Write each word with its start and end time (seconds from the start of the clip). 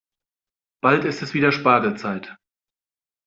Bald 0.81 1.05
ist 1.05 1.21
es 1.21 1.35
wieder 1.35 1.51
Spargelzeit. 1.51 2.35